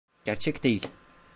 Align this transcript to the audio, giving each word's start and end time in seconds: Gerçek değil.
Gerçek 0.25 0.63
değil. 0.63 0.87